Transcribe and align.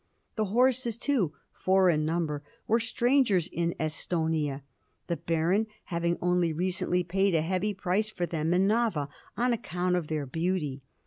The 0.35 0.45
horses, 0.45 0.97
too, 0.97 1.33
four 1.53 1.91
in 1.91 2.05
number, 2.07 2.41
were 2.65 2.79
strangers 2.79 3.47
in 3.47 3.75
Estonia, 3.79 4.63
the 5.05 5.17
Baron 5.17 5.67
having 5.85 6.17
only 6.23 6.51
recently 6.51 7.03
paid 7.03 7.35
a 7.35 7.41
heavy 7.43 7.75
price 7.75 8.09
for 8.09 8.25
them 8.25 8.51
in 8.51 8.67
Nava 8.67 9.09
on 9.37 9.53
account 9.53 9.95
of 9.95 10.07
their 10.07 10.25
beauty. 10.25 10.81